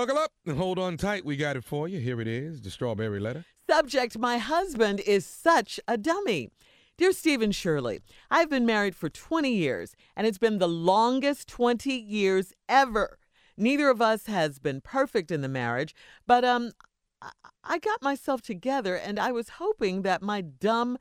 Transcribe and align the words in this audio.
Buckle 0.00 0.16
up 0.16 0.32
and 0.46 0.56
hold 0.56 0.78
on 0.78 0.96
tight. 0.96 1.26
We 1.26 1.36
got 1.36 1.58
it 1.58 1.64
for 1.64 1.86
you. 1.86 2.00
Here 2.00 2.22
it 2.22 2.26
is 2.26 2.62
the 2.62 2.70
strawberry 2.70 3.20
letter. 3.20 3.44
Subject 3.68 4.16
My 4.16 4.38
husband 4.38 5.00
is 5.00 5.26
such 5.26 5.78
a 5.86 5.98
dummy. 5.98 6.48
Dear 6.96 7.12
Stephen 7.12 7.52
Shirley, 7.52 8.00
I've 8.30 8.48
been 8.48 8.64
married 8.64 8.96
for 8.96 9.10
20 9.10 9.52
years, 9.52 9.94
and 10.16 10.26
it's 10.26 10.38
been 10.38 10.56
the 10.56 10.66
longest 10.66 11.48
20 11.48 11.92
years 11.92 12.54
ever. 12.66 13.18
Neither 13.58 13.90
of 13.90 14.00
us 14.00 14.24
has 14.24 14.58
been 14.58 14.80
perfect 14.80 15.30
in 15.30 15.42
the 15.42 15.48
marriage, 15.48 15.94
but 16.26 16.46
um, 16.46 16.70
I- 17.20 17.32
I 17.62 17.78
got 17.78 18.00
myself 18.00 18.40
together, 18.40 18.94
and 18.96 19.18
I 19.20 19.32
was 19.32 19.50
hoping 19.58 20.00
that 20.00 20.22
my 20.22 20.40
dumb 20.40 20.96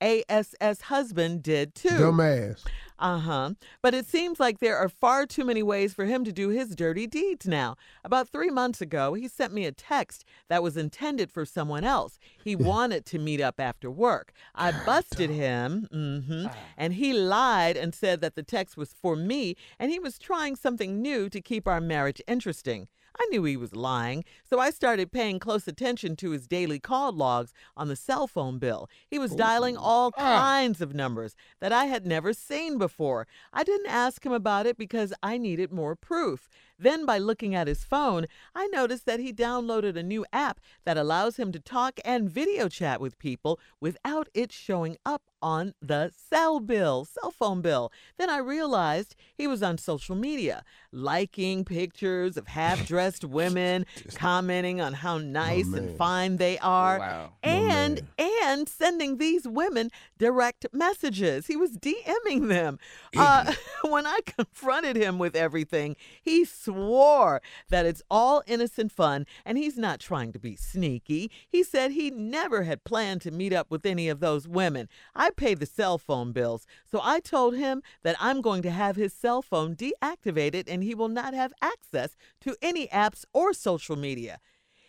ASS 0.00 0.82
husband 0.82 1.42
did 1.42 1.74
too. 1.74 1.88
Dumbass. 1.88 2.62
Uh 2.98 3.18
huh. 3.18 3.50
But 3.82 3.94
it 3.94 4.06
seems 4.06 4.38
like 4.38 4.60
there 4.60 4.76
are 4.76 4.88
far 4.88 5.26
too 5.26 5.44
many 5.44 5.62
ways 5.62 5.92
for 5.92 6.04
him 6.04 6.24
to 6.24 6.32
do 6.32 6.50
his 6.50 6.76
dirty 6.76 7.06
deeds 7.06 7.46
now. 7.46 7.76
About 8.04 8.28
three 8.28 8.50
months 8.50 8.80
ago, 8.80 9.14
he 9.14 9.26
sent 9.26 9.52
me 9.52 9.64
a 9.66 9.72
text 9.72 10.24
that 10.48 10.62
was 10.62 10.76
intended 10.76 11.30
for 11.30 11.44
someone 11.44 11.82
else. 11.84 12.18
He 12.42 12.54
wanted 12.54 13.04
to 13.06 13.18
meet 13.18 13.40
up 13.40 13.58
after 13.58 13.90
work. 13.90 14.32
I 14.54 14.72
busted 14.86 15.30
him, 15.30 15.88
hmm 15.90 16.46
and 16.76 16.94
he 16.94 17.12
lied 17.12 17.76
and 17.76 17.94
said 17.94 18.20
that 18.20 18.34
the 18.34 18.42
text 18.42 18.76
was 18.76 18.92
for 18.92 19.16
me 19.16 19.56
and 19.78 19.90
he 19.90 19.98
was 19.98 20.18
trying 20.18 20.56
something 20.56 21.00
new 21.02 21.28
to 21.30 21.40
keep 21.40 21.66
our 21.66 21.80
marriage 21.80 22.20
interesting. 22.28 22.88
I 23.18 23.26
knew 23.30 23.44
he 23.44 23.56
was 23.56 23.76
lying, 23.76 24.24
so 24.42 24.58
I 24.58 24.70
started 24.70 25.12
paying 25.12 25.38
close 25.38 25.68
attention 25.68 26.16
to 26.16 26.30
his 26.30 26.46
daily 26.46 26.80
call 26.80 27.12
logs 27.12 27.52
on 27.76 27.88
the 27.88 27.96
cell 27.96 28.26
phone 28.26 28.58
bill. 28.58 28.88
He 29.08 29.18
was 29.18 29.34
dialing 29.34 29.76
all 29.76 30.12
ah. 30.16 30.20
kinds 30.20 30.80
of 30.80 30.94
numbers 30.94 31.36
that 31.60 31.72
I 31.72 31.84
had 31.86 32.06
never 32.06 32.32
seen 32.32 32.78
before. 32.78 33.26
I 33.52 33.62
didn't 33.62 33.90
ask 33.90 34.24
him 34.24 34.32
about 34.32 34.66
it 34.66 34.76
because 34.76 35.12
I 35.22 35.38
needed 35.38 35.72
more 35.72 35.94
proof. 35.94 36.48
Then, 36.78 37.06
by 37.06 37.18
looking 37.18 37.54
at 37.54 37.68
his 37.68 37.84
phone, 37.84 38.26
I 38.54 38.66
noticed 38.66 39.06
that 39.06 39.20
he 39.20 39.32
downloaded 39.32 39.96
a 39.96 40.02
new 40.02 40.26
app 40.32 40.60
that 40.84 40.96
allows 40.96 41.36
him 41.36 41.52
to 41.52 41.60
talk 41.60 42.00
and 42.04 42.28
video 42.28 42.68
chat 42.68 43.00
with 43.00 43.18
people 43.18 43.60
without 43.80 44.28
it 44.34 44.50
showing 44.50 44.96
up 45.06 45.22
on 45.44 45.74
the 45.82 46.10
cell 46.30 46.58
bill, 46.58 47.04
cell 47.04 47.30
phone 47.30 47.60
bill. 47.60 47.92
Then 48.16 48.30
I 48.30 48.38
realized 48.38 49.14
he 49.36 49.46
was 49.46 49.62
on 49.62 49.76
social 49.76 50.16
media, 50.16 50.64
liking 50.90 51.66
pictures 51.66 52.38
of 52.38 52.46
half 52.46 52.86
dressed 52.86 53.24
women, 53.40 53.84
commenting 54.14 54.80
on 54.80 54.94
how 54.94 55.18
nice 55.18 55.70
and 55.74 55.96
fine 55.98 56.38
they 56.38 56.58
are, 56.58 56.98
Wow. 56.98 57.32
and 57.42 58.00
man. 58.18 58.28
and 58.42 58.68
sending 58.68 59.18
these 59.18 59.46
women 59.46 59.90
direct 60.18 60.64
messages. 60.72 61.46
He 61.46 61.56
was 61.56 61.72
DMing 61.76 62.48
them. 62.48 62.78
Uh, 63.14 63.52
when 63.82 64.06
I 64.06 64.20
confronted 64.24 64.96
him 64.96 65.18
with 65.18 65.36
everything, 65.36 65.96
he 66.22 66.46
swore 66.46 67.42
that 67.68 67.84
it's 67.84 68.02
all 68.10 68.42
innocent 68.46 68.92
fun 68.92 69.26
and 69.44 69.58
he's 69.58 69.76
not 69.76 70.00
trying 70.00 70.32
to 70.32 70.38
be 70.38 70.56
sneaky. 70.56 71.30
He 71.48 71.62
said 71.62 71.90
he 71.92 72.10
never 72.10 72.62
had 72.62 72.84
planned 72.84 73.20
to 73.22 73.30
meet 73.30 73.52
up 73.52 73.70
with 73.70 73.84
any 73.84 74.08
of 74.08 74.20
those 74.20 74.48
women. 74.48 74.88
I 75.14 75.30
pay 75.36 75.54
the 75.54 75.66
cell 75.66 75.98
phone 75.98 76.32
bills, 76.32 76.66
so 76.90 77.00
I 77.02 77.20
told 77.20 77.56
him 77.56 77.82
that 78.02 78.16
I'm 78.18 78.40
going 78.40 78.62
to 78.62 78.70
have 78.70 78.96
his 78.96 79.12
cell 79.12 79.42
phone 79.42 79.76
deactivated 79.76 80.64
and 80.68 80.82
he 80.82 80.94
will 80.94 81.08
not 81.08 81.34
have 81.34 81.52
access 81.60 82.16
to 82.42 82.56
any 82.62 82.86
apps 82.88 83.24
or 83.32 83.52
social 83.52 83.96
media. 83.96 84.38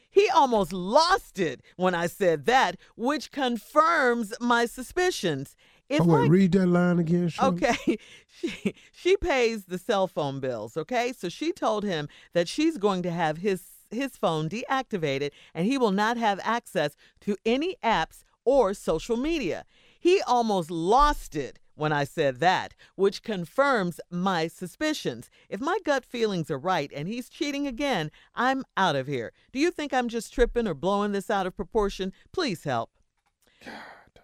He 0.09 0.29
almost 0.29 0.71
lost 0.71 1.39
it 1.39 1.61
when 1.75 1.93
I 1.93 2.07
said 2.07 2.45
that, 2.45 2.77
which 2.95 3.31
confirms 3.31 4.33
my 4.39 4.65
suspicions. 4.65 5.57
If 5.89 6.01
Oh, 6.01 6.05
wait, 6.05 6.29
read 6.29 6.51
that 6.53 6.67
line 6.67 6.99
again, 6.99 7.27
Shirley. 7.29 7.65
Okay. 7.65 7.97
She 8.27 8.75
she 8.91 9.15
pays 9.15 9.63
the 9.63 9.77
cell 9.77 10.07
phone 10.07 10.41
bills, 10.41 10.75
okay? 10.75 11.13
So 11.13 11.29
she 11.29 11.53
told 11.53 11.85
him 11.85 12.09
that 12.33 12.49
she's 12.49 12.77
going 12.77 13.01
to 13.03 13.11
have 13.11 13.37
his 13.37 13.63
his 13.89 14.17
phone 14.17 14.49
deactivated 14.49 15.31
and 15.53 15.65
he 15.65 15.77
will 15.77 15.91
not 15.91 16.17
have 16.17 16.39
access 16.43 16.97
to 17.21 17.37
any 17.45 17.77
apps 17.81 18.23
or 18.43 18.73
social 18.73 19.15
media. 19.15 19.63
He 20.05 20.21
almost 20.21 20.69
lost 20.69 21.35
it 21.35 21.57
when 21.73 21.91
I 21.91 22.03
said 22.03 22.39
that, 22.39 22.75
which 22.93 23.23
confirms 23.23 23.99
my 24.11 24.45
suspicions. 24.45 25.31
If 25.49 25.59
my 25.59 25.79
gut 25.83 26.05
feelings 26.05 26.51
are 26.51 26.59
right 26.59 26.91
and 26.95 27.07
he's 27.07 27.27
cheating 27.27 27.65
again, 27.65 28.11
I'm 28.35 28.65
out 28.77 28.95
of 28.95 29.07
here. 29.07 29.33
Do 29.51 29.57
you 29.57 29.71
think 29.71 29.95
I'm 29.95 30.07
just 30.07 30.31
tripping 30.31 30.67
or 30.67 30.75
blowing 30.75 31.11
this 31.11 31.31
out 31.31 31.47
of 31.47 31.55
proportion? 31.55 32.13
Please 32.31 32.65
help. 32.65 32.91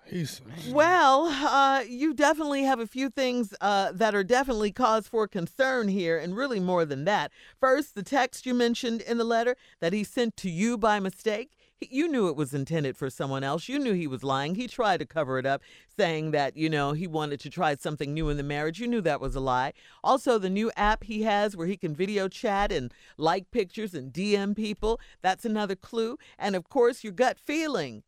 He's 0.06 0.40
Well, 0.70 1.28
uh, 1.28 1.84
you 1.88 2.14
definitely 2.14 2.62
have 2.64 2.80
a 2.80 2.86
few 2.86 3.10
things 3.10 3.56
uh, 3.60 3.92
that 3.94 4.14
are 4.14 4.24
definitely 4.24 4.72
cause 4.72 5.08
for 5.08 5.28
concern 5.28 5.88
here, 5.88 6.20
and 6.20 6.36
really 6.36 6.60
more 6.60 6.86
than 6.86 7.06
that. 7.06 7.32
First, 7.60 7.96
the 7.96 8.04
text 8.04 8.46
you 8.46 8.54
mentioned 8.54 9.02
in 9.02 9.18
the 9.18 9.24
letter 9.24 9.56
that 9.80 9.94
he 9.94 10.04
sent 10.04 10.38
to 10.38 10.50
you 10.50 10.78
by 10.78 11.00
mistake. 11.00 11.58
You 11.90 12.08
knew 12.08 12.28
it 12.28 12.36
was 12.36 12.54
intended 12.54 12.96
for 12.96 13.10
someone 13.10 13.44
else. 13.44 13.68
You 13.68 13.80
knew 13.80 13.94
he 13.94 14.06
was 14.06 14.24
lying. 14.24 14.54
He 14.54 14.68
tried 14.68 15.00
to 15.00 15.06
cover 15.06 15.40
it 15.40 15.48
up, 15.48 15.64
saying 15.98 16.30
that, 16.30 16.56
you 16.56 16.70
know, 16.70 16.92
he 16.92 17.08
wanted 17.08 17.40
to 17.40 17.50
try 17.50 17.76
something 17.76 18.14
new 18.14 18.30
in 18.30 18.38
the 18.38 18.44
marriage. 18.44 18.80
You 18.80 18.86
knew 18.86 19.02
that 19.02 19.20
was 19.20 19.36
a 19.36 19.40
lie. 19.40 19.74
Also, 20.04 20.38
the 20.38 20.50
new 20.50 20.72
app 20.78 21.04
he 21.04 21.24
has 21.24 21.58
where 21.58 21.66
he 21.66 21.76
can 21.76 21.96
video 21.96 22.28
chat 22.28 22.72
and 22.72 22.94
like 23.18 23.50
pictures 23.50 23.96
and 23.96 24.14
DM 24.14 24.56
people. 24.56 25.00
That's 25.24 25.44
another 25.44 25.76
clue. 25.76 26.20
And 26.38 26.56
of 26.56 26.70
course, 26.70 27.04
your 27.04 27.14
gut 27.14 27.40
feeling. 27.40 28.04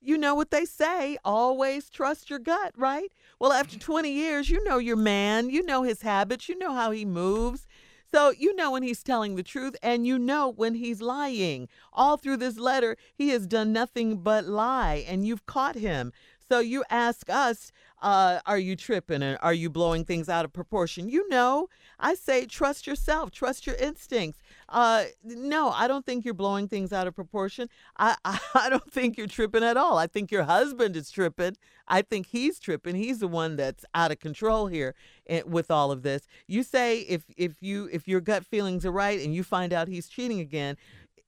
You 0.00 0.16
know 0.16 0.34
what 0.34 0.50
they 0.50 0.64
say, 0.64 1.18
always 1.24 1.90
trust 1.90 2.28
your 2.28 2.38
gut, 2.38 2.72
right? 2.76 3.10
Well, 3.38 3.52
after 3.52 3.78
20 3.78 4.10
years, 4.10 4.48
you 4.48 4.62
know 4.64 4.78
your 4.78 4.96
man, 4.96 5.50
you 5.50 5.62
know 5.62 5.82
his 5.82 6.02
habits, 6.02 6.48
you 6.48 6.58
know 6.58 6.72
how 6.72 6.90
he 6.90 7.04
moves. 7.04 7.66
So 8.14 8.30
you 8.30 8.54
know 8.54 8.70
when 8.70 8.84
he's 8.84 9.02
telling 9.02 9.34
the 9.34 9.42
truth 9.42 9.74
and 9.82 10.06
you 10.06 10.20
know 10.20 10.48
when 10.48 10.76
he's 10.76 11.02
lying. 11.02 11.68
All 11.92 12.16
through 12.16 12.36
this 12.36 12.56
letter, 12.56 12.96
he 13.12 13.30
has 13.30 13.44
done 13.44 13.72
nothing 13.72 14.18
but 14.18 14.44
lie 14.44 15.04
and 15.08 15.26
you've 15.26 15.46
caught 15.46 15.74
him. 15.74 16.12
So 16.48 16.60
you 16.60 16.84
ask 16.90 17.28
us, 17.30 17.72
uh, 18.02 18.40
are 18.44 18.58
you 18.58 18.76
tripping 18.76 19.22
and 19.22 19.38
are 19.40 19.54
you 19.54 19.70
blowing 19.70 20.04
things 20.04 20.28
out 20.28 20.44
of 20.44 20.52
proportion? 20.52 21.08
You 21.08 21.26
know, 21.30 21.68
I 21.98 22.14
say 22.14 22.44
trust 22.44 22.86
yourself, 22.86 23.30
trust 23.30 23.66
your 23.66 23.76
instincts. 23.76 24.42
Uh, 24.68 25.04
no, 25.24 25.70
I 25.70 25.88
don't 25.88 26.04
think 26.04 26.24
you're 26.24 26.34
blowing 26.34 26.68
things 26.68 26.92
out 26.92 27.06
of 27.06 27.14
proportion. 27.14 27.70
I, 27.96 28.16
I, 28.24 28.38
I 28.54 28.68
don't 28.68 28.92
think 28.92 29.16
you're 29.16 29.26
tripping 29.26 29.64
at 29.64 29.78
all. 29.78 29.96
I 29.96 30.06
think 30.06 30.30
your 30.30 30.44
husband 30.44 30.96
is 30.96 31.10
tripping. 31.10 31.56
I 31.88 32.02
think 32.02 32.26
he's 32.26 32.58
tripping. 32.58 32.94
He's 32.94 33.20
the 33.20 33.28
one 33.28 33.56
that's 33.56 33.84
out 33.94 34.10
of 34.10 34.18
control 34.18 34.66
here 34.66 34.94
eh, 35.26 35.42
with 35.46 35.70
all 35.70 35.90
of 35.90 36.02
this. 36.02 36.26
You 36.46 36.62
say 36.62 37.00
if 37.00 37.24
if 37.36 37.62
you 37.62 37.88
if 37.92 38.06
your 38.06 38.20
gut 38.20 38.44
feelings 38.44 38.84
are 38.84 38.92
right 38.92 39.20
and 39.20 39.34
you 39.34 39.42
find 39.42 39.72
out 39.72 39.88
he's 39.88 40.08
cheating 40.08 40.40
again, 40.40 40.76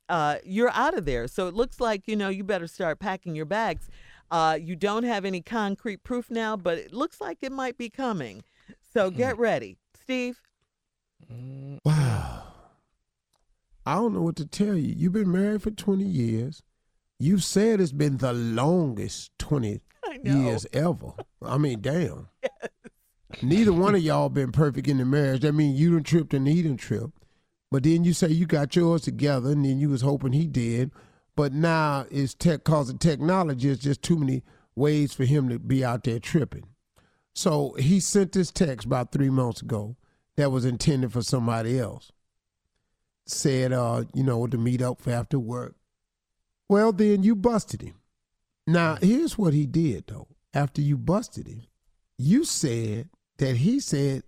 uh, 0.08 0.36
you're 0.44 0.70
out 0.70 0.96
of 0.96 1.04
there. 1.04 1.28
So 1.28 1.48
it 1.48 1.54
looks 1.54 1.80
like 1.80 2.06
you 2.06 2.16
know 2.16 2.28
you 2.28 2.44
better 2.44 2.66
start 2.66 2.98
packing 2.98 3.34
your 3.34 3.46
bags. 3.46 3.88
Uh, 4.30 4.58
you 4.60 4.74
don't 4.74 5.04
have 5.04 5.24
any 5.24 5.40
concrete 5.40 6.02
proof 6.02 6.30
now, 6.30 6.56
but 6.56 6.78
it 6.78 6.92
looks 6.92 7.20
like 7.20 7.38
it 7.42 7.52
might 7.52 7.78
be 7.78 7.88
coming. 7.88 8.42
So 8.92 9.10
get 9.10 9.38
ready, 9.38 9.78
Steve. 10.00 10.40
Wow. 11.84 12.42
I 13.84 13.94
don't 13.94 14.14
know 14.14 14.22
what 14.22 14.36
to 14.36 14.46
tell 14.46 14.74
you. 14.74 14.94
You've 14.96 15.12
been 15.12 15.30
married 15.30 15.62
for 15.62 15.70
20 15.70 16.02
years. 16.02 16.62
You 17.18 17.38
said 17.38 17.80
it's 17.80 17.92
been 17.92 18.16
the 18.16 18.32
longest 18.32 19.30
20 19.38 19.80
years 20.24 20.66
ever. 20.72 21.12
I 21.40 21.56
mean, 21.58 21.80
damn. 21.80 22.28
Neither 23.42 23.72
one 23.72 23.94
of 23.94 24.02
y'all 24.02 24.28
been 24.28 24.50
perfect 24.50 24.88
in 24.88 24.98
the 24.98 25.04
marriage. 25.04 25.42
That 25.42 25.52
means 25.52 25.78
you 25.78 25.92
done 25.92 26.02
tripped 26.02 26.34
and 26.34 26.48
he 26.48 26.62
done 26.62 26.76
tripped. 26.76 27.25
But 27.70 27.82
then 27.82 28.04
you 28.04 28.12
say 28.12 28.28
you 28.28 28.46
got 28.46 28.76
yours 28.76 29.02
together 29.02 29.50
and 29.50 29.64
then 29.64 29.78
you 29.78 29.88
was 29.88 30.02
hoping 30.02 30.32
he 30.32 30.46
did. 30.46 30.92
But 31.34 31.52
now 31.52 32.06
it's 32.10 32.34
tech 32.34 32.64
cause 32.64 32.88
of 32.88 32.98
technology. 32.98 33.68
It's 33.68 33.82
just 33.82 34.02
too 34.02 34.16
many 34.16 34.42
ways 34.74 35.12
for 35.12 35.24
him 35.24 35.48
to 35.48 35.58
be 35.58 35.84
out 35.84 36.04
there 36.04 36.18
tripping. 36.18 36.64
So 37.34 37.74
he 37.78 38.00
sent 38.00 38.32
this 38.32 38.50
text 38.50 38.86
about 38.86 39.12
three 39.12 39.30
months 39.30 39.60
ago 39.60 39.96
that 40.36 40.50
was 40.50 40.64
intended 40.64 41.12
for 41.12 41.22
somebody 41.22 41.78
else. 41.78 42.12
Said, 43.26 43.72
uh, 43.72 44.04
you 44.14 44.22
know, 44.22 44.46
to 44.46 44.56
meet 44.56 44.80
up 44.80 45.02
for 45.02 45.10
after 45.10 45.38
work. 45.38 45.74
Well, 46.68 46.92
then 46.92 47.22
you 47.22 47.34
busted 47.34 47.82
him. 47.82 47.96
Now, 48.66 48.96
here's 48.96 49.36
what 49.36 49.52
he 49.52 49.66
did, 49.66 50.04
though. 50.06 50.28
After 50.54 50.80
you 50.80 50.96
busted 50.96 51.46
him, 51.46 51.64
you 52.16 52.44
said 52.44 53.10
that 53.38 53.56
he 53.56 53.80
said 53.80 54.22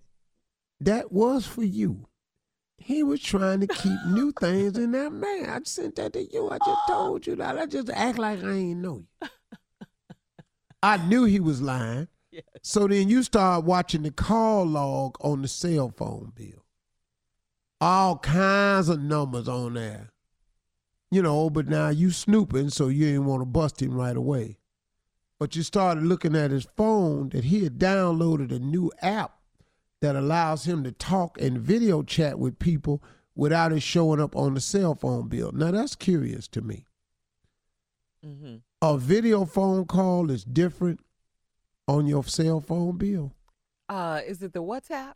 that 0.81 1.11
was 1.11 1.47
for 1.47 1.65
you. 1.65 2.07
He 2.79 3.03
was 3.03 3.21
trying 3.21 3.61
to 3.61 3.67
keep 3.67 3.99
new 4.07 4.33
things 4.33 4.79
in 4.79 4.93
that 4.93 5.13
man. 5.13 5.51
I 5.51 5.61
sent 5.65 5.97
that 5.97 6.13
to 6.15 6.33
you. 6.33 6.49
I 6.49 6.59
just 6.59 6.81
told 6.89 7.27
you 7.27 7.37
that. 7.37 7.59
I 7.59 7.67
just 7.67 7.91
act 7.91 8.19
like 8.19 8.43
I 8.43 8.51
ain't 8.51 8.79
know 8.81 9.05
you. 9.21 9.29
I 10.83 10.97
knew 11.09 11.25
he 11.25 11.41
was 11.41 11.61
lying. 11.61 12.09
So 12.63 12.87
then 12.87 13.09
you 13.09 13.25
start 13.25 13.65
watching 13.65 14.03
the 14.03 14.13
call 14.13 14.65
log 14.65 15.17
on 15.21 15.43
the 15.43 15.49
cell 15.49 15.93
phone 15.97 16.31
bill. 16.37 16.65
All 17.81 18.19
kinds 18.19 18.89
of 18.89 19.01
numbers 19.01 19.49
on 19.49 19.75
there. 19.75 20.13
You 21.11 21.23
know, 21.23 21.51
but 21.51 21.67
now 21.67 21.89
you 21.89 22.13
snooping, 22.13 22.71
so 22.71 22.89
you 22.89 23.07
didn't 23.07 23.25
want 23.25 23.41
to 23.41 23.47
bust 23.47 23.83
him 23.83 23.95
right 23.95 24.17
away. 24.17 24.59
But 25.41 25.57
you 25.57 25.65
started 25.65 26.05
looking 26.05 26.37
at 26.37 26.53
his 26.53 26.69
phone 26.77 27.31
that 27.31 27.45
he 27.45 27.65
had 27.65 27.79
downloaded 27.79 28.53
a 28.55 28.61
new 28.61 28.93
app 29.03 29.38
that 30.01 30.17
allows 30.17 30.65
him 30.65 30.85
to 30.85 30.93
talk 30.93 31.41
and 31.41 31.59
video 31.59 32.03
chat 32.03 32.39
with 32.39 32.59
people 32.59 33.03
without 33.35 33.73
it 33.73 33.81
showing 33.81 34.21
up 34.21 34.35
on 34.37 34.55
the 34.55 34.61
cell 34.61 34.95
phone 34.95 35.29
bill. 35.29 35.53
Now 35.53 35.71
that's 35.71 35.95
curious 35.95 36.49
to 36.49 36.61
me. 36.61 36.85
hmm 38.23 38.57
A 38.83 38.99
video 38.99 39.45
phone 39.45 39.87
call 39.87 40.31
is 40.31 40.45
different 40.45 41.01
on 41.87 42.07
your 42.07 42.25
cell 42.25 42.61
phone 42.61 42.97
bill. 42.97 43.33
Uh, 43.89 44.21
is 44.27 44.43
it 44.43 44.53
the 44.53 44.63
WhatsApp? 44.63 45.15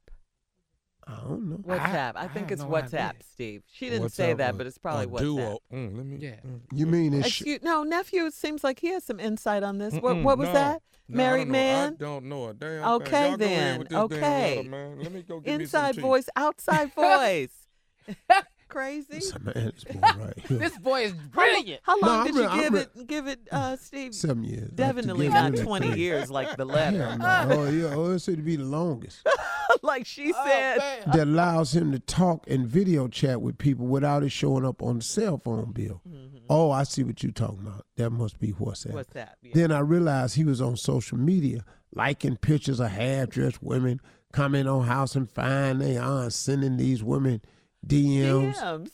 I 1.06 1.14
don't 1.28 1.50
know. 1.50 1.56
WhatsApp. 1.58 2.12
I, 2.16 2.24
I 2.24 2.28
think 2.28 2.50
have 2.50 2.52
it's 2.52 2.62
no 2.62 2.68
WhatsApp, 2.68 2.94
idea. 3.10 3.12
Steve. 3.32 3.62
She 3.72 3.86
didn't 3.86 4.02
What's 4.02 4.14
say 4.14 4.34
that, 4.34 4.54
a- 4.54 4.56
but 4.56 4.66
it's 4.66 4.78
probably 4.78 5.04
a 5.04 5.08
WhatsApp. 5.08 5.20
Duo. 5.20 5.58
Mm, 5.72 5.96
let 5.96 6.06
me. 6.06 6.16
Yeah. 6.20 6.36
mm. 6.46 6.60
You 6.72 6.86
mean 6.86 7.14
it's 7.14 7.26
Excuse, 7.28 7.60
no, 7.62 7.82
nephew 7.82 8.30
seems 8.30 8.62
like 8.62 8.78
he 8.78 8.88
has 8.88 9.04
some 9.04 9.18
insight 9.18 9.62
on 9.62 9.78
this. 9.78 9.94
What, 9.94 10.16
Mm-mm, 10.16 10.22
what 10.22 10.38
was 10.38 10.46
no. 10.46 10.52
that? 10.54 10.82
No, 11.08 11.16
Married 11.16 11.40
don't 11.46 11.52
man? 11.52 11.92
I 11.94 11.96
don't 11.96 12.24
know 12.26 12.48
a 12.48 12.54
damn 12.54 12.88
Okay, 12.92 13.10
thing. 13.10 13.22
Y'all 13.22 13.36
go 13.36 13.44
ahead 13.46 13.56
then. 13.56 13.78
with 13.80 13.88
this 13.88 13.98
damn 13.98 14.04
Okay. 14.04 14.56
letter. 14.70 14.96
Let 15.02 15.12
me 15.12 15.22
go 15.22 15.40
get 15.40 15.58
me 15.58 15.66
some 15.66 15.84
Inside 15.84 16.00
voice, 16.00 16.28
outside 16.36 16.92
voice. 16.94 17.66
Crazy. 18.72 19.06
It's 19.10 19.38
man, 19.38 19.52
this 19.74 19.84
boy 19.84 20.00
right 20.02 20.38
here. 20.48 20.58
This 20.58 20.78
boy 20.78 21.02
is 21.02 21.12
How 21.12 21.18
lo- 21.18 21.28
brilliant. 21.32 21.80
How 21.84 22.00
long 22.00 22.20
I'm 22.20 22.26
did 22.26 22.34
re- 22.36 22.42
you 22.42 22.62
give 22.62 22.72
re- 22.72 22.80
it? 22.80 23.06
Give 23.06 23.26
it, 23.26 23.40
uh, 23.52 23.76
Steve. 23.76 24.14
Seven 24.14 24.44
years. 24.44 24.70
Definitely 24.70 25.28
not 25.28 25.52
give 25.54 25.64
20 25.64 25.90
three. 25.90 26.00
years 26.00 26.30
like 26.30 26.56
the 26.56 26.66
Hell 26.66 26.74
letter. 26.74 27.16
no. 27.18 27.46
Oh, 27.50 27.70
yeah. 27.70 27.94
Oh, 27.94 28.12
it 28.12 28.22
should 28.22 28.42
be 28.44 28.56
the 28.56 28.64
longest. 28.64 29.26
like 29.82 30.06
she 30.06 30.32
Oh, 30.34 30.44
said. 30.46 30.78
man. 30.78 31.02
that 31.12 31.26
allows 31.28 31.74
him 31.76 31.92
to 31.92 31.98
talk 31.98 32.44
and 32.48 32.66
video 32.66 33.08
chat 33.08 33.42
with 33.42 33.58
people 33.58 33.86
without 33.86 34.22
it 34.22 34.30
showing 34.30 34.64
up 34.64 34.82
on 34.82 34.96
the 34.98 35.04
cell 35.04 35.36
phone 35.38 35.72
bill. 35.72 36.00
Oh, 36.48 36.70
I 36.70 36.84
see 36.84 37.02
what 37.04 37.22
you're 37.22 37.32
talking 37.32 37.60
about. 37.66 37.84
That 37.96 38.10
must 38.10 38.38
be 38.40 38.52
WhatsApp. 38.52 38.92
What's 38.94 39.12
that? 39.12 39.36
Yeah. 39.42 39.52
Then 39.54 39.72
I 39.72 39.80
realized 39.80 40.36
he 40.36 40.44
was 40.44 40.60
on 40.62 40.76
social 40.78 41.18
media, 41.18 41.64
liking 41.94 42.36
pictures 42.36 42.80
of 42.80 42.90
half-dressed 42.90 43.62
women, 43.62 44.00
commenting 44.32 44.68
on 44.72 44.86
house 44.86 45.14
and 45.14 45.30
fine 45.30 45.78
they 45.78 45.96
are, 45.98 46.22
and 46.24 46.32
sending 46.32 46.78
these 46.78 47.02
women 47.04 47.42
DMs. 47.86 48.56
DMs. 48.56 48.90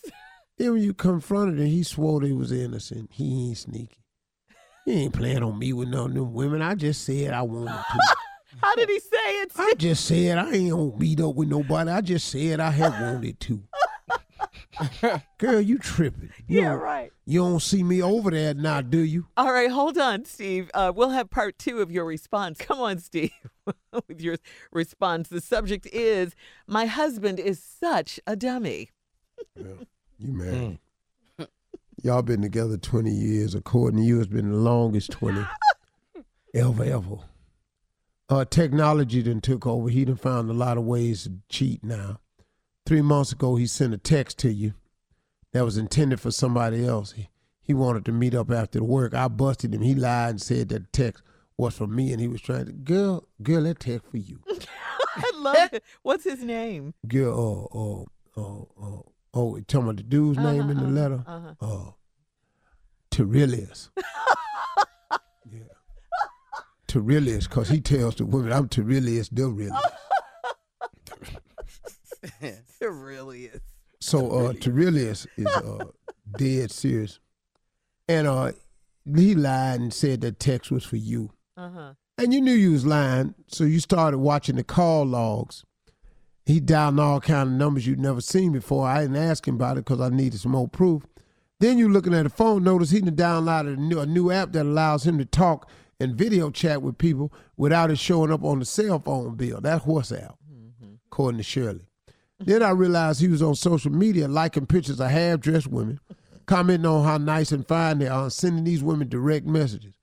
Then 0.57 0.73
when 0.73 0.81
you 0.81 0.93
confronted 0.93 1.59
him, 1.59 1.67
he 1.67 1.83
swore 1.83 2.21
he 2.21 2.33
was 2.33 2.51
innocent. 2.51 3.09
He 3.13 3.47
ain't 3.47 3.57
sneaky. 3.57 4.03
He 4.85 5.03
ain't 5.03 5.13
playing 5.13 5.43
on 5.43 5.57
me 5.57 5.71
with 5.71 5.87
none 5.87 6.07
of 6.07 6.13
them 6.15 6.33
women. 6.33 6.61
I 6.61 6.75
just 6.75 7.03
said 7.03 7.33
I 7.33 7.41
wanted 7.43 7.71
to. 7.71 8.15
How 8.61 8.75
did 8.75 8.89
he 8.89 8.99
say 8.99 9.41
it? 9.41 9.51
I 9.55 9.73
just 9.77 10.05
said 10.05 10.37
I 10.37 10.51
ain't 10.51 10.71
gonna 10.71 10.97
meet 10.97 11.21
up 11.21 11.35
with 11.35 11.47
nobody. 11.47 11.91
I 11.91 12.01
just 12.01 12.27
said 12.27 12.59
I 12.59 12.71
had 12.71 12.99
wanted 12.99 13.39
to. 13.41 13.63
Girl, 15.37 15.61
you 15.61 15.77
tripping. 15.77 16.29
You 16.47 16.61
yeah, 16.61 16.73
right. 16.73 17.11
You 17.25 17.39
don't 17.39 17.61
see 17.61 17.83
me 17.83 18.01
over 18.01 18.31
there 18.31 18.53
now, 18.53 18.81
do 18.81 18.99
you? 18.99 19.27
All 19.37 19.51
right, 19.51 19.69
hold 19.69 19.97
on, 19.97 20.25
Steve. 20.25 20.71
Uh, 20.73 20.91
we'll 20.95 21.09
have 21.09 21.29
part 21.29 21.59
two 21.59 21.79
of 21.79 21.91
your 21.91 22.05
response. 22.05 22.57
Come 22.59 22.79
on, 22.79 22.99
Steve, 22.99 23.31
with 24.07 24.21
your 24.21 24.37
response. 24.71 25.29
The 25.29 25.41
subject 25.41 25.87
is 25.87 26.35
My 26.67 26.85
husband 26.85 27.39
is 27.39 27.61
such 27.61 28.19
a 28.27 28.35
dummy. 28.35 28.91
You 29.55 29.87
married. 30.19 30.79
Y'all 32.03 32.21
been 32.21 32.41
together 32.41 32.77
20 32.77 33.11
years. 33.11 33.55
According 33.55 33.99
to 33.99 34.05
you, 34.05 34.19
it's 34.19 34.27
been 34.27 34.51
the 34.51 34.57
longest 34.57 35.11
20 35.11 35.45
ever, 36.55 36.83
ever. 36.83 37.17
Uh, 38.29 38.45
technology 38.45 39.21
then 39.21 39.41
took 39.41 39.65
over. 39.65 39.89
He 39.89 40.05
done 40.05 40.15
found 40.15 40.49
a 40.49 40.53
lot 40.53 40.77
of 40.77 40.83
ways 40.83 41.23
to 41.23 41.33
cheat 41.49 41.83
now. 41.83 42.19
Three 42.85 43.01
months 43.01 43.31
ago, 43.31 43.55
he 43.55 43.67
sent 43.67 43.93
a 43.93 43.97
text 43.97 44.37
to 44.39 44.51
you 44.51 44.73
that 45.51 45.65
was 45.65 45.77
intended 45.77 46.19
for 46.21 46.31
somebody 46.31 46.85
else. 46.85 47.13
He, 47.13 47.29
he 47.61 47.73
wanted 47.73 48.05
to 48.05 48.11
meet 48.11 48.35
up 48.35 48.51
after 48.51 48.79
the 48.79 48.85
work. 48.85 49.13
I 49.13 49.27
busted 49.27 49.73
him. 49.73 49.81
He 49.81 49.95
lied 49.95 50.29
and 50.29 50.41
said 50.41 50.69
that 50.69 50.83
the 50.83 50.89
text 50.91 51.23
was 51.59 51.75
for 51.75 51.87
me, 51.87 52.11
and 52.13 52.21
he 52.21 52.27
was 52.27 52.41
trying 52.41 52.65
to, 52.65 52.71
girl, 52.71 53.27
girl, 53.43 53.63
that 53.63 53.79
text 53.81 54.09
for 54.09 54.17
you. 54.17 54.39
I 55.17 55.31
love 55.35 55.73
it. 55.73 55.83
What's 56.03 56.23
his 56.23 56.41
name? 56.41 56.93
Girl, 57.05 58.07
uh, 58.37 58.39
uh, 58.41 58.41
uh, 58.41 58.61
uh, 58.81 59.01
oh, 59.33 59.57
you 59.57 59.63
talking 59.63 59.83
about 59.87 59.97
the 59.97 60.03
dude's 60.03 60.37
name 60.39 60.69
in 60.69 60.77
the 60.77 60.83
Uh-huh, 60.85 60.91
letter? 60.93 61.23
uh-huh. 61.27 61.53
Uh, 61.61 61.91
Terilius. 63.11 63.89
yeah. 65.51 65.59
Terilius, 66.87 67.47
because 67.47 67.67
he 67.67 67.81
tells 67.81 68.15
the 68.15 68.25
women, 68.25 68.53
I'm 68.53 68.69
Terilius, 68.69 69.27
Derilius. 69.29 69.77
It 72.41 72.63
really 72.79 73.45
is. 73.53 73.61
So 73.99 74.31
uh, 74.31 74.53
Terilius 74.53 75.27
is 75.35 75.47
uh, 75.47 75.85
dead 76.37 76.71
serious. 76.71 77.19
And 78.07 78.27
uh, 78.27 78.53
he 79.05 79.35
lied 79.35 79.81
and 79.81 79.93
said 79.93 80.21
that 80.21 80.39
text 80.39 80.71
was 80.71 80.85
for 80.85 80.95
you. 80.95 81.31
Uh 81.59 81.69
huh. 81.71 81.93
And 82.17 82.33
you 82.33 82.39
knew 82.39 82.53
you 82.53 82.71
was 82.71 82.85
lying, 82.85 83.35
so 83.47 83.65
you 83.65 83.81
started 83.81 84.19
watching 84.19 84.55
the 84.55 84.63
call 84.63 85.05
logs. 85.05 85.65
He 86.45 86.61
dialed 86.61 86.99
all 87.01 87.19
kind 87.19 87.49
of 87.49 87.55
numbers 87.55 87.85
you'd 87.85 87.99
never 87.99 88.21
seen 88.21 88.53
before. 88.53 88.87
I 88.87 89.01
didn't 89.01 89.17
ask 89.17 89.45
him 89.45 89.55
about 89.55 89.77
it 89.77 89.83
because 89.83 89.99
I 89.99 90.07
needed 90.07 90.39
some 90.39 90.53
more 90.53 90.69
proof. 90.69 91.03
Then 91.59 91.77
you 91.77 91.89
looking 91.89 92.13
at 92.13 92.23
the 92.23 92.29
phone, 92.29 92.63
notice 92.63 92.91
he 92.91 93.01
downloaded 93.01 93.73
a 93.73 93.77
new, 93.77 93.99
a 93.99 94.05
new 94.05 94.31
app 94.31 94.53
that 94.53 94.65
allows 94.65 95.05
him 95.05 95.17
to 95.17 95.25
talk 95.25 95.69
and 95.99 96.15
video 96.15 96.49
chat 96.49 96.81
with 96.81 96.97
people 96.97 97.33
without 97.57 97.91
it 97.91 97.99
showing 97.99 98.31
up 98.31 98.45
on 98.45 98.59
the 98.59 98.65
cell 98.65 98.99
phone 98.99 99.35
bill. 99.35 99.59
That's 99.59 99.83
WhatsApp, 99.83 100.35
according 101.07 101.39
to 101.39 101.43
Shirley. 101.43 101.87
Then 102.39 102.63
I 102.63 102.69
realized 102.69 103.19
he 103.19 103.27
was 103.27 103.41
on 103.41 103.55
social 103.55 103.91
media 103.91 104.29
liking 104.29 104.65
pictures 104.65 105.01
of 105.01 105.09
half-dressed 105.09 105.67
women, 105.67 105.99
commenting 106.45 106.85
on 106.85 107.03
how 107.03 107.17
nice 107.17 107.51
and 107.51 107.67
fine 107.67 107.99
they 107.99 108.07
are, 108.07 108.23
and 108.23 108.33
sending 108.33 108.63
these 108.63 108.81
women 108.81 109.09
direct 109.09 109.45
messages. 109.45 109.98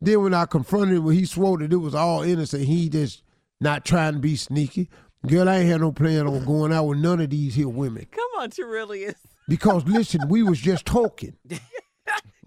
Then 0.00 0.22
when 0.22 0.34
I 0.34 0.46
confronted 0.46 0.98
him, 0.98 1.10
he 1.10 1.24
swore 1.24 1.58
that 1.58 1.72
it 1.72 1.76
was 1.76 1.94
all 1.94 2.22
innocent. 2.22 2.64
He 2.64 2.88
just 2.88 3.22
not 3.60 3.84
trying 3.84 4.14
to 4.14 4.18
be 4.20 4.36
sneaky. 4.36 4.88
Girl, 5.26 5.48
I 5.48 5.58
ain't 5.58 5.68
had 5.68 5.80
no 5.80 5.90
plan 5.90 6.26
on 6.26 6.44
going 6.44 6.72
out 6.72 6.84
with 6.84 6.98
none 6.98 7.20
of 7.20 7.30
these 7.30 7.56
here 7.56 7.68
women. 7.68 8.06
Come 8.10 8.30
on, 8.38 8.50
Terilius. 8.50 9.16
Because 9.48 9.84
listen, 9.86 10.28
we 10.28 10.42
was 10.42 10.60
just 10.60 10.86
talking. 10.86 11.36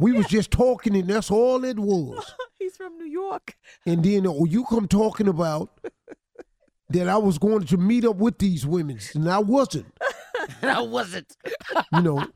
We 0.02 0.14
was 0.14 0.26
just 0.26 0.50
talking, 0.50 0.96
and 0.96 1.08
that's 1.08 1.30
all 1.30 1.64
it 1.64 1.78
was. 1.78 2.34
He's 2.60 2.76
from 2.76 2.98
New 2.98 3.06
York. 3.06 3.56
And 3.86 4.04
then 4.04 4.26
oh, 4.26 4.46
you 4.46 4.66
come 4.66 4.88
talking 4.88 5.28
about 5.28 5.80
that 6.90 7.08
I 7.08 7.18
was 7.18 7.38
going 7.38 7.66
to 7.68 7.78
meet 7.78 8.04
up 8.04 8.16
with 8.16 8.40
these 8.40 8.66
women, 8.66 8.98
and 9.14 9.30
I 9.30 9.38
wasn't. 9.38 9.86
and 10.64 10.72
I 10.72 10.82
wasn't. 10.82 11.38
You 11.94 12.02
know. 12.02 12.28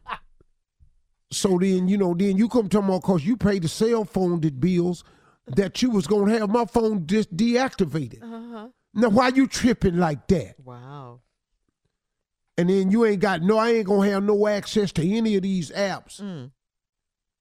So 1.35 1.57
then, 1.57 1.87
you 1.87 1.97
know, 1.97 2.13
then 2.13 2.37
you 2.37 2.47
come 2.47 2.69
talking 2.69 2.87
about 2.89 3.01
because 3.01 3.25
you 3.25 3.35
paid 3.37 3.63
the 3.63 3.67
cell 3.67 4.05
phone 4.05 4.39
the 4.39 4.51
bills 4.51 5.03
that 5.47 5.81
you 5.81 5.89
was 5.91 6.07
gonna 6.07 6.37
have 6.39 6.49
my 6.49 6.65
phone 6.65 7.05
just 7.05 7.35
deactivated. 7.35 8.23
Uh 8.23 8.49
huh. 8.57 8.67
Now 8.93 9.09
why 9.09 9.27
you 9.29 9.45
tripping 9.47 9.97
like 9.97 10.27
that? 10.27 10.55
Wow. 10.63 11.19
And 12.57 12.69
then 12.69 12.89
you 12.89 13.03
ain't 13.05 13.19
got 13.19 13.41
no, 13.41 13.57
I 13.57 13.71
ain't 13.71 13.87
gonna 13.87 14.09
have 14.09 14.23
no 14.23 14.47
access 14.47 14.91
to 14.93 15.05
any 15.07 15.35
of 15.35 15.43
these 15.43 15.71
apps. 15.71 16.21
Mm. 16.21 16.51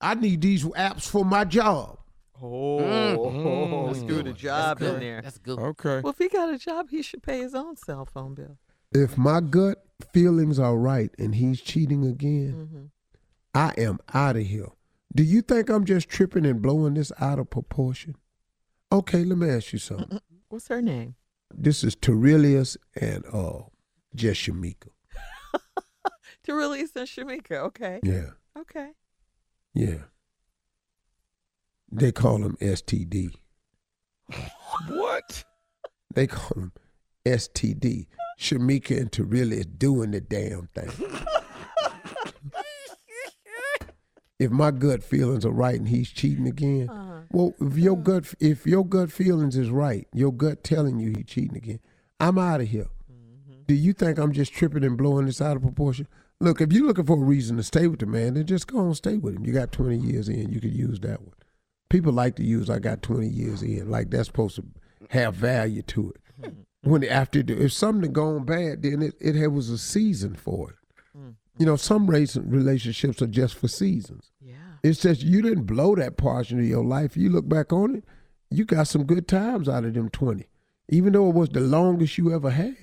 I 0.00 0.14
need 0.16 0.40
these 0.40 0.64
apps 0.64 1.08
for 1.08 1.24
my 1.24 1.44
job. 1.44 1.98
Oh, 2.42 3.18
Mm. 3.22 3.86
let's 3.86 4.02
do 4.02 4.22
the 4.24 4.32
job 4.32 4.82
in 4.82 4.98
there. 4.98 5.22
That's 5.22 5.38
good. 5.38 5.58
Okay. 5.58 6.00
Well, 6.00 6.10
if 6.10 6.18
he 6.18 6.28
got 6.28 6.52
a 6.52 6.58
job, 6.58 6.90
he 6.90 7.00
should 7.00 7.22
pay 7.22 7.38
his 7.38 7.54
own 7.54 7.76
cell 7.76 8.04
phone 8.04 8.34
bill. 8.34 8.58
If 8.92 9.16
my 9.16 9.40
gut 9.40 9.84
feelings 10.12 10.58
are 10.58 10.76
right 10.76 11.10
and 11.16 11.36
he's 11.36 11.60
cheating 11.60 12.04
again, 12.04 12.68
hmm 12.72 12.84
I 13.54 13.72
am 13.78 13.98
out 14.12 14.36
of 14.36 14.42
here. 14.46 14.68
Do 15.14 15.22
you 15.22 15.42
think 15.42 15.68
I'm 15.70 15.84
just 15.84 16.08
tripping 16.08 16.44
and 16.46 16.60
blowing 16.60 16.94
this 16.94 17.12
out 17.20 17.38
of 17.38 17.50
proportion? 17.50 18.16
Okay, 18.90 19.24
let 19.24 19.38
me 19.38 19.48
ask 19.48 19.72
you 19.72 19.78
something. 19.78 20.18
What's 20.48 20.68
her 20.68 20.82
name? 20.82 21.14
this 21.56 21.84
is 21.84 21.94
Terilius 21.94 22.76
and 23.00 23.24
uh 23.32 23.60
just 24.14 24.40
Shamika. 24.40 24.88
Terilius 26.44 26.90
and 26.96 27.06
Shamika. 27.06 27.52
Okay. 27.66 28.00
Yeah, 28.02 28.30
Okay. 28.58 28.90
yeah. 29.72 29.98
They 31.92 32.10
call 32.10 32.38
him 32.44 32.56
STD. 32.60 33.30
What? 34.88 35.44
They 36.12 36.26
call 36.26 36.62
him 36.62 36.72
STD. 37.24 38.06
Shamika 38.40 38.98
and 39.00 39.12
Terilius 39.12 39.66
doing 39.66 40.10
the 40.10 40.20
damn 40.20 40.68
thing. 40.74 40.90
if 44.38 44.50
my 44.50 44.70
gut 44.70 45.02
feelings 45.02 45.44
are 45.44 45.52
right 45.52 45.76
and 45.76 45.88
he's 45.88 46.10
cheating 46.10 46.46
again, 46.46 46.88
Uh-huh. 46.88 47.20
well, 47.30 47.54
if 47.60 47.76
your 47.76 47.94
mm-hmm. 47.94 48.02
gut 48.02 48.34
if 48.40 48.66
your 48.66 48.84
gut 48.84 49.12
feelings 49.12 49.56
is 49.56 49.70
right, 49.70 50.06
your 50.12 50.32
gut 50.32 50.64
telling 50.64 50.98
you 50.98 51.12
he's 51.16 51.26
cheating 51.26 51.56
again, 51.56 51.80
I'm 52.20 52.38
out 52.38 52.60
of 52.60 52.68
here. 52.68 52.88
Mm-hmm. 53.10 53.62
Do 53.66 53.74
you 53.74 53.92
think 53.92 54.18
I'm 54.18 54.32
just 54.32 54.52
tripping 54.52 54.84
and 54.84 54.96
blowing 54.98 55.26
this 55.26 55.40
out 55.40 55.56
of 55.56 55.62
proportion? 55.62 56.08
Look, 56.40 56.60
if 56.60 56.72
you're 56.72 56.86
looking 56.86 57.06
for 57.06 57.16
a 57.16 57.24
reason 57.24 57.56
to 57.56 57.62
stay 57.62 57.86
with 57.86 58.00
the 58.00 58.06
man, 58.06 58.34
then 58.34 58.46
just 58.46 58.66
go 58.66 58.80
and 58.80 58.96
stay 58.96 59.16
with 59.16 59.36
him. 59.36 59.44
You 59.46 59.52
got 59.52 59.72
20 59.72 59.96
years 59.96 60.28
in, 60.28 60.50
you 60.50 60.60
could 60.60 60.74
use 60.74 60.98
that 61.00 61.22
one. 61.22 61.34
People 61.88 62.12
like 62.12 62.34
to 62.36 62.44
use 62.44 62.68
I 62.68 62.80
got 62.80 63.02
20 63.02 63.28
years 63.28 63.62
in, 63.62 63.88
like 63.88 64.10
that's 64.10 64.26
supposed 64.26 64.56
to 64.56 64.64
have 65.10 65.34
value 65.36 65.82
to 65.82 66.10
it. 66.10 66.20
Hmm. 66.44 66.90
When 66.90 67.04
after 67.04 67.42
if 67.46 67.72
something 67.72 68.12
gone 68.12 68.44
bad, 68.44 68.82
then 68.82 69.00
it, 69.00 69.14
it 69.20 69.48
was 69.48 69.70
a 69.70 69.78
season 69.78 70.34
for 70.34 70.70
it. 70.70 70.76
Hmm. 71.16 71.30
You 71.58 71.66
know, 71.66 71.76
some 71.76 72.08
race 72.08 72.36
relationships 72.36 73.22
are 73.22 73.26
just 73.28 73.54
for 73.54 73.68
seasons. 73.68 74.32
Yeah. 74.40 74.54
It's 74.82 75.00
just 75.00 75.22
you 75.22 75.42
didn't 75.42 75.64
blow 75.64 75.94
that 75.96 76.16
portion 76.16 76.58
of 76.58 76.66
your 76.66 76.84
life. 76.84 77.16
You 77.16 77.30
look 77.30 77.48
back 77.48 77.72
on 77.72 77.96
it, 77.96 78.04
you 78.50 78.64
got 78.64 78.88
some 78.88 79.04
good 79.04 79.28
times 79.28 79.68
out 79.68 79.84
of 79.84 79.94
them 79.94 80.08
20, 80.10 80.46
even 80.90 81.12
though 81.12 81.28
it 81.28 81.34
was 81.34 81.50
the 81.50 81.60
longest 81.60 82.18
you 82.18 82.34
ever 82.34 82.50
had. 82.50 82.76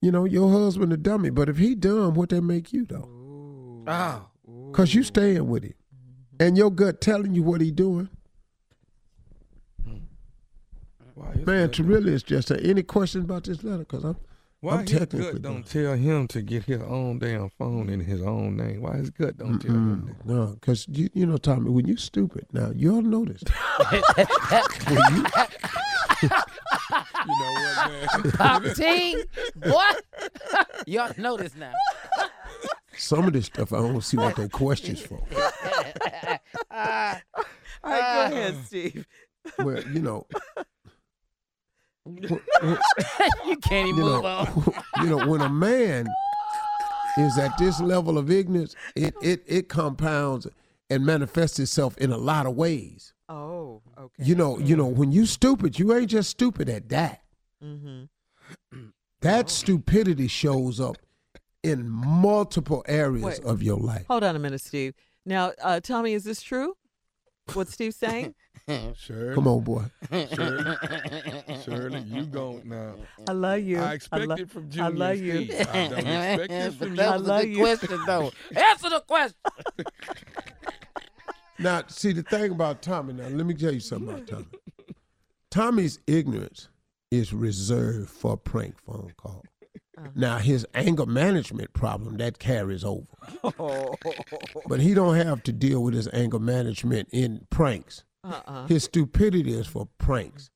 you 0.00 0.12
know, 0.12 0.26
your 0.26 0.50
husband 0.52 0.92
a 0.92 0.98
dummy. 0.98 1.30
But 1.30 1.48
if 1.48 1.56
he 1.56 1.74
dumb, 1.74 2.14
what 2.14 2.28
that 2.28 2.42
make 2.42 2.72
you 2.74 2.84
though? 2.84 3.08
Oh. 3.86 4.26
Cause 4.72 4.92
you 4.94 5.02
staying 5.02 5.48
with 5.48 5.64
him, 5.64 5.74
mm-hmm. 5.94 6.42
and 6.46 6.58
your 6.58 6.70
gut 6.70 7.00
telling 7.00 7.34
you 7.34 7.42
what 7.42 7.60
he 7.62 7.70
doing. 7.70 8.10
Hmm. 9.84 9.96
Why 11.14 11.32
his 11.32 11.46
Man, 11.46 11.70
to 11.70 11.84
really, 11.84 12.12
it's 12.12 12.22
just 12.22 12.50
a, 12.50 12.60
any 12.62 12.82
questions 12.82 13.24
about 13.24 13.44
this 13.44 13.64
letter? 13.64 13.84
Cause 13.84 14.04
I'm, 14.04 14.16
Why 14.64 14.72
I'm 14.74 14.80
his 14.86 14.90
technically 14.98 15.32
gut 15.32 15.42
don't 15.42 15.52
done. 15.54 15.62
tell 15.64 15.92
him 15.94 16.28
to 16.28 16.42
get 16.42 16.64
his 16.64 16.80
own 16.82 17.18
damn 17.18 17.50
phone 17.50 17.88
in 17.90 18.00
his 18.00 18.22
own 18.22 18.56
name? 18.56 18.80
Why 18.82 18.96
his 18.96 19.10
gut 19.10 19.36
don't 19.36 19.58
tell 19.58 19.70
him 19.72 20.06
that? 20.18 20.26
no, 20.26 20.56
cause 20.62 20.86
you, 20.90 21.08
you 21.12 21.26
know, 21.26 21.36
Tommy, 21.36 21.70
when 21.70 21.86
you're 21.86 21.96
stupid, 21.98 22.46
now 22.52 22.70
you 22.74 22.94
all 22.94 23.02
know 23.02 23.24
this. 23.24 23.42
when 23.90 25.16
you, 25.16 25.24
You 26.22 26.28
know 27.40 27.52
what, 27.52 28.24
man? 28.24 28.32
Pop 28.32 28.62
T, 28.74 29.22
what? 29.64 30.02
Y'all 30.86 31.12
know 31.18 31.36
this 31.36 31.54
now. 31.56 31.72
some 32.96 33.26
of 33.26 33.32
this 33.32 33.46
stuff, 33.46 33.72
I 33.72 33.78
don't 33.78 34.02
see 34.02 34.16
what 34.16 34.36
they 34.36 34.48
questions 34.48 35.00
for. 35.00 35.20
Ah, 36.70 37.20
All 37.84 37.90
right, 37.90 38.30
go 38.30 38.36
ahead, 38.36 38.56
Steve. 38.66 39.06
Well, 39.58 39.82
you 39.88 40.00
know, 40.00 40.26
wh- 40.32 40.38
wh- 40.58 40.62
you 43.46 43.56
can't 43.62 43.88
even 43.88 43.96
you 43.96 44.02
move 44.04 44.22
know, 44.22 44.26
on. 44.26 44.74
you 45.02 45.06
know, 45.06 45.26
when 45.26 45.40
a 45.40 45.48
man 45.48 46.06
is 47.16 47.38
at 47.38 47.56
this 47.58 47.80
level 47.80 48.18
of 48.18 48.30
ignorance, 48.30 48.74
it 48.94 49.14
it 49.22 49.42
it 49.46 49.68
compounds 49.68 50.46
and 50.90 51.06
manifests 51.06 51.58
itself 51.58 51.96
in 51.98 52.12
a 52.12 52.18
lot 52.18 52.46
of 52.46 52.54
ways. 52.54 53.14
Oh, 53.28 53.80
okay. 53.98 54.22
You 54.22 54.34
know, 54.34 54.58
you 54.58 54.76
know, 54.76 54.86
when 54.86 55.12
you 55.12 55.24
stupid, 55.24 55.78
you 55.78 55.94
ain't 55.94 56.10
just 56.10 56.30
stupid 56.30 56.68
at 56.68 56.88
that. 56.90 57.22
Mm-hmm. 57.62 58.04
That 59.20 59.48
stupidity 59.48 60.28
shows 60.28 60.78
up 60.78 60.98
in 61.62 61.88
multiple 61.88 62.84
areas 62.86 63.24
Wait. 63.24 63.44
of 63.44 63.62
your 63.62 63.78
life. 63.78 64.04
Hold 64.06 64.22
on 64.22 64.36
a 64.36 64.38
minute, 64.38 64.60
Steve. 64.60 64.92
Now, 65.24 65.52
uh, 65.62 65.80
Tommy, 65.80 66.12
is 66.12 66.24
this 66.24 66.42
true? 66.42 66.76
What 67.54 67.68
Steve's 67.68 67.96
saying? 67.96 68.34
Shirley, 68.94 69.34
Come 69.34 69.48
on, 69.48 69.60
boy. 69.62 69.84
Shirley, 70.10 70.76
Shirley, 71.64 72.00
you 72.00 72.24
gon' 72.26 72.62
now. 72.64 72.94
I 73.28 73.32
love 73.32 73.60
you. 73.60 73.80
I 73.80 73.94
expect 73.94 74.26
lo- 74.26 74.36
it 74.36 74.50
from 74.50 74.68
I 74.80 74.88
love 74.88 75.16
you. 75.18 75.44
Steve. 75.46 75.60
I 75.72 75.88
don't 75.88 75.98
expect 76.06 76.48
this 76.50 76.74
from 76.76 76.96
that 76.96 77.04
you. 77.06 77.10
I 77.12 77.16
was 77.16 77.26
love 77.28 77.40
a 77.40 77.44
good 77.46 77.52
you. 77.56 77.58
question, 77.60 78.00
though. 78.06 78.32
Answer 78.56 78.90
the 78.90 79.00
question. 79.00 79.36
Now, 81.58 81.82
see 81.86 82.12
the 82.12 82.22
thing 82.24 82.50
about 82.50 82.82
Tommy. 82.82 83.12
Now, 83.14 83.28
let 83.28 83.46
me 83.46 83.54
tell 83.54 83.72
you 83.72 83.78
something 83.80 84.08
about 84.08 84.26
Tommy. 84.26 84.46
Tommy's 85.50 86.00
ignorance 86.08 86.68
is 87.12 87.32
reserved 87.32 88.10
for 88.10 88.32
a 88.32 88.36
prank 88.36 88.74
phone 88.84 89.12
call. 89.16 89.44
Uh-huh. 89.96 90.08
Now, 90.16 90.38
his 90.38 90.66
anger 90.74 91.06
management 91.06 91.72
problem 91.72 92.16
that 92.16 92.40
carries 92.40 92.82
over, 92.84 93.06
Oh, 93.60 93.94
but 94.66 94.80
he 94.80 94.94
don't 94.94 95.14
have 95.14 95.44
to 95.44 95.52
deal 95.52 95.80
with 95.84 95.94
his 95.94 96.08
anger 96.12 96.40
management 96.40 97.08
in 97.12 97.46
pranks. 97.50 98.02
uh-uh. 98.24 98.66
His 98.66 98.82
stupidity 98.84 99.52
is 99.54 99.68
for 99.68 99.86
pranks. 99.98 100.50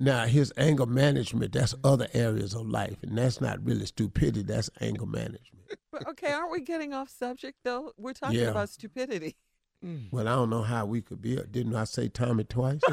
Now, 0.00 0.26
his 0.26 0.52
anger 0.56 0.86
management, 0.86 1.52
that's 1.52 1.74
other 1.82 2.06
areas 2.14 2.54
of 2.54 2.68
life, 2.68 2.96
and 3.02 3.18
that's 3.18 3.40
not 3.40 3.64
really 3.64 3.84
stupidity, 3.86 4.42
that's 4.42 4.70
anger 4.80 5.06
management. 5.06 5.42
Okay, 6.08 6.32
aren't 6.32 6.52
we 6.52 6.60
getting 6.60 6.94
off 6.94 7.08
subject 7.10 7.58
though? 7.64 7.92
We're 7.98 8.12
talking 8.12 8.38
Yeah. 8.38 8.50
about 8.50 8.68
stupidity. 8.70 9.36
Mm. 9.84 10.12
Well, 10.12 10.28
I 10.28 10.32
don't 10.32 10.48
know 10.50 10.62
how 10.62 10.86
we 10.86 11.00
could 11.02 11.20
be. 11.20 11.34
Didn't 11.50 11.74
I 11.74 11.84
say 11.84 12.08
Tommy 12.08 12.44
twice? 12.44 12.80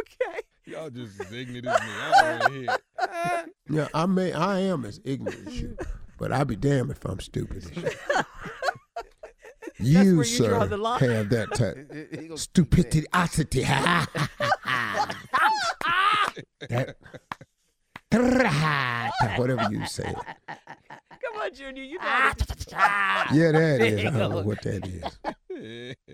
Okay. 0.00 0.40
Y'all 0.66 0.90
just 0.90 1.20
as 1.20 1.32
ignorant 1.32 1.66
as 1.66 1.80
me. 1.80 1.86
I 1.88 2.10
don't 2.10 2.40
want 2.40 2.42
to 2.42 2.58
hear 2.58 2.70
it. 2.70 3.50
yeah, 3.70 3.88
I 3.94 4.06
may, 4.06 4.32
I 4.32 4.60
am 4.60 4.84
as 4.84 5.00
ignorant 5.04 5.46
as 5.48 5.60
you, 5.60 5.76
but 6.18 6.32
I'll 6.32 6.44
be 6.44 6.56
damned 6.56 6.90
if 6.90 7.04
I'm 7.04 7.20
stupid 7.20 7.64
as 7.64 7.76
you. 7.76 7.90
You, 9.80 10.02
you 10.18 10.24
sir, 10.24 10.48
draw 10.48 10.66
the 10.66 10.76
line. 10.76 11.00
have 11.00 11.28
that 11.30 11.52
type 11.54 12.38
stupidity. 12.38 13.06
That, 16.70 16.96
whatever 19.38 19.68
you 19.72 19.86
say. 19.86 20.12
Come 20.48 21.40
on, 21.42 21.54
Junior. 21.54 21.82
You 21.82 21.98
know 21.98 22.04
how 22.04 22.32
to- 22.32 23.34
Yeah, 23.34 23.52
that 23.52 23.80
is. 23.80 24.00
I 24.00 24.10
don't 24.10 24.30
know 24.30 24.42
what 24.42 24.62
that 24.62 24.86
is. 24.86 25.96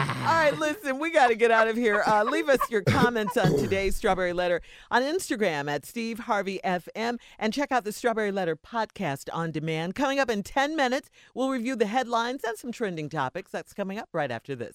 All 0.00 0.24
right, 0.24 0.58
listen, 0.58 0.98
we 0.98 1.10
got 1.12 1.28
to 1.28 1.34
get 1.36 1.50
out 1.50 1.68
of 1.68 1.76
here. 1.76 2.02
Uh, 2.06 2.24
leave 2.24 2.48
us 2.48 2.58
your 2.70 2.82
comments 2.82 3.36
on 3.36 3.56
today's 3.56 3.94
Strawberry 3.96 4.32
Letter 4.32 4.60
on 4.90 5.02
Instagram 5.02 5.70
at 5.70 5.86
Steve 5.86 6.20
Harvey 6.20 6.60
FM 6.64 7.18
and 7.38 7.52
check 7.52 7.70
out 7.70 7.84
the 7.84 7.92
Strawberry 7.92 8.32
Letter 8.32 8.56
podcast 8.56 9.28
on 9.32 9.50
demand. 9.52 9.94
Coming 9.94 10.18
up 10.18 10.28
in 10.30 10.42
10 10.42 10.74
minutes, 10.76 11.08
we'll 11.34 11.50
review 11.50 11.76
the 11.76 11.86
headlines 11.86 12.42
and 12.44 12.58
some 12.58 12.72
trending 12.72 13.08
topics. 13.08 13.52
That's 13.52 13.72
coming 13.72 13.98
up 13.98 14.08
right 14.12 14.30
after 14.30 14.56
this. 14.56 14.74